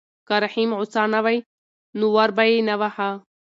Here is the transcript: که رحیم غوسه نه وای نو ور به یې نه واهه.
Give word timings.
که 0.27 0.35
رحیم 0.43 0.69
غوسه 0.77 1.03
نه 1.13 1.19
وای 1.25 1.37
نو 1.99 2.05
ور 2.15 2.29
به 2.35 2.43
یې 2.49 2.57
نه 2.69 2.75
واهه. 2.79 3.09